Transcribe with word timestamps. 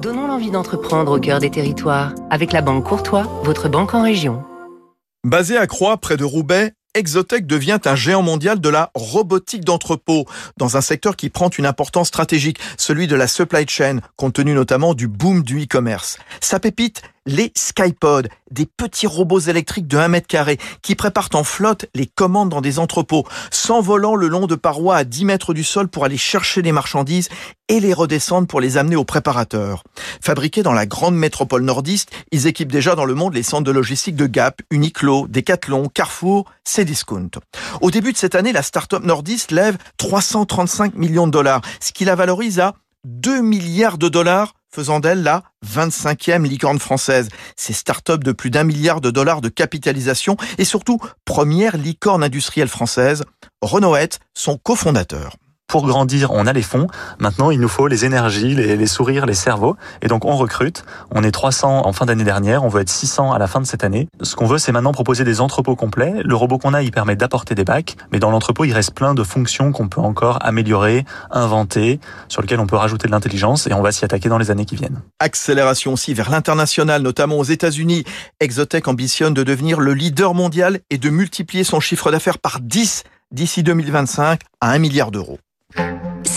Donnons 0.00 0.28
l'envie 0.28 0.52
d'entreprendre 0.52 1.16
au 1.16 1.18
cœur 1.18 1.40
des 1.40 1.50
territoires 1.50 2.14
avec 2.30 2.52
la 2.52 2.62
Banque 2.62 2.84
Courtois, 2.84 3.24
votre 3.42 3.68
banque 3.68 3.94
en 3.94 4.02
région. 4.02 4.44
Basé 5.24 5.56
à 5.56 5.66
Croix, 5.66 5.96
près 5.96 6.16
de 6.16 6.22
Roubaix, 6.22 6.72
Exotech 6.94 7.46
devient 7.46 7.80
un 7.84 7.96
géant 7.96 8.22
mondial 8.22 8.60
de 8.60 8.68
la 8.68 8.92
robotique 8.94 9.64
d'entrepôt, 9.64 10.24
dans 10.56 10.76
un 10.76 10.80
secteur 10.82 11.16
qui 11.16 11.30
prend 11.30 11.48
une 11.48 11.66
importance 11.66 12.08
stratégique, 12.08 12.60
celui 12.76 13.08
de 13.08 13.16
la 13.16 13.26
supply 13.26 13.66
chain, 13.68 13.98
compte 14.16 14.34
tenu 14.34 14.54
notamment 14.54 14.94
du 14.94 15.08
boom 15.08 15.42
du 15.42 15.64
e-commerce. 15.64 16.18
Sa 16.40 16.60
pépite, 16.60 17.02
les 17.28 17.52
Skypods, 17.54 18.28
des 18.50 18.64
petits 18.64 19.06
robots 19.06 19.38
électriques 19.38 19.86
de 19.86 19.98
1 19.98 20.08
mètre 20.08 20.26
carré 20.26 20.58
qui 20.82 20.94
préparent 20.94 21.28
en 21.34 21.44
flotte 21.44 21.84
les 21.94 22.06
commandes 22.06 22.48
dans 22.48 22.62
des 22.62 22.78
entrepôts, 22.78 23.26
s'envolant 23.50 24.14
le 24.14 24.28
long 24.28 24.46
de 24.46 24.54
parois 24.54 24.96
à 24.96 25.04
10 25.04 25.26
mètres 25.26 25.52
du 25.52 25.62
sol 25.62 25.88
pour 25.88 26.06
aller 26.06 26.16
chercher 26.16 26.62
les 26.62 26.72
marchandises 26.72 27.28
et 27.68 27.80
les 27.80 27.92
redescendre 27.92 28.48
pour 28.48 28.62
les 28.62 28.78
amener 28.78 28.96
aux 28.96 29.04
préparateurs. 29.04 29.84
Fabriqués 30.22 30.62
dans 30.62 30.72
la 30.72 30.86
grande 30.86 31.16
métropole 31.16 31.62
nordiste, 31.62 32.10
ils 32.32 32.46
équipent 32.46 32.72
déjà 32.72 32.94
dans 32.94 33.04
le 33.04 33.14
monde 33.14 33.34
les 33.34 33.42
centres 33.42 33.64
de 33.64 33.72
logistique 33.72 34.16
de 34.16 34.26
Gap, 34.26 34.62
Uniqlo, 34.70 35.28
Decathlon, 35.28 35.88
Carrefour, 35.92 36.46
Cdiscount. 36.64 37.30
Au 37.82 37.90
début 37.90 38.12
de 38.12 38.18
cette 38.18 38.36
année, 38.36 38.52
la 38.52 38.62
start-up 38.62 39.04
nordiste 39.04 39.50
lève 39.50 39.76
335 39.98 40.94
millions 40.94 41.26
de 41.26 41.32
dollars, 41.32 41.60
ce 41.80 41.92
qui 41.92 42.06
la 42.06 42.14
valorise 42.14 42.58
à 42.58 42.74
2 43.04 43.42
milliards 43.42 43.98
de 43.98 44.08
dollars 44.08 44.54
faisant 44.70 45.00
d'elle 45.00 45.22
la 45.22 45.42
25e 45.66 46.42
licorne 46.46 46.78
française. 46.78 47.28
C'est 47.56 47.72
start-up 47.72 48.22
de 48.22 48.32
plus 48.32 48.50
d'un 48.50 48.64
milliard 48.64 49.00
de 49.00 49.10
dollars 49.10 49.40
de 49.40 49.48
capitalisation 49.48 50.36
et 50.58 50.64
surtout 50.64 50.98
première 51.24 51.76
licorne 51.76 52.22
industrielle 52.22 52.68
française. 52.68 53.24
Renault 53.62 53.96
son 54.34 54.58
cofondateur 54.58 55.36
pour 55.68 55.86
grandir, 55.86 56.32
on 56.32 56.46
a 56.46 56.52
les 56.54 56.62
fonds. 56.62 56.86
Maintenant, 57.18 57.50
il 57.50 57.60
nous 57.60 57.68
faut 57.68 57.88
les 57.88 58.06
énergies, 58.06 58.54
les, 58.54 58.86
sourires, 58.86 59.26
les 59.26 59.34
cerveaux. 59.34 59.76
Et 60.00 60.08
donc, 60.08 60.24
on 60.24 60.34
recrute. 60.34 60.82
On 61.10 61.22
est 61.22 61.30
300 61.30 61.86
en 61.86 61.92
fin 61.92 62.06
d'année 62.06 62.24
dernière. 62.24 62.64
On 62.64 62.68
veut 62.68 62.80
être 62.80 62.88
600 62.88 63.32
à 63.32 63.38
la 63.38 63.46
fin 63.46 63.60
de 63.60 63.66
cette 63.66 63.84
année. 63.84 64.08
Ce 64.22 64.34
qu'on 64.34 64.46
veut, 64.46 64.56
c'est 64.56 64.72
maintenant 64.72 64.92
proposer 64.92 65.24
des 65.24 65.42
entrepôts 65.42 65.76
complets. 65.76 66.14
Le 66.24 66.34
robot 66.34 66.56
qu'on 66.56 66.72
a, 66.72 66.80
il 66.80 66.90
permet 66.90 67.16
d'apporter 67.16 67.54
des 67.54 67.64
bacs. 67.64 67.96
Mais 68.10 68.18
dans 68.18 68.30
l'entrepôt, 68.30 68.64
il 68.64 68.72
reste 68.72 68.94
plein 68.94 69.12
de 69.12 69.22
fonctions 69.22 69.70
qu'on 69.70 69.88
peut 69.88 70.00
encore 70.00 70.38
améliorer, 70.40 71.04
inventer, 71.30 72.00
sur 72.28 72.40
lesquelles 72.40 72.60
on 72.60 72.66
peut 72.66 72.76
rajouter 72.76 73.06
de 73.06 73.12
l'intelligence. 73.12 73.66
Et 73.66 73.74
on 73.74 73.82
va 73.82 73.92
s'y 73.92 74.06
attaquer 74.06 74.30
dans 74.30 74.38
les 74.38 74.50
années 74.50 74.64
qui 74.64 74.76
viennent. 74.76 75.02
Accélération 75.20 75.92
aussi 75.92 76.14
vers 76.14 76.30
l'international, 76.30 77.02
notamment 77.02 77.36
aux 77.36 77.44
États-Unis. 77.44 78.04
Exotech 78.40 78.88
ambitionne 78.88 79.34
de 79.34 79.42
devenir 79.42 79.80
le 79.80 79.92
leader 79.92 80.32
mondial 80.32 80.80
et 80.88 80.96
de 80.96 81.10
multiplier 81.10 81.62
son 81.62 81.78
chiffre 81.78 82.10
d'affaires 82.10 82.38
par 82.38 82.60
10 82.60 83.04
d'ici 83.32 83.62
2025 83.62 84.40
à 84.62 84.70
1 84.70 84.78
milliard 84.78 85.10
d'euros. 85.10 85.38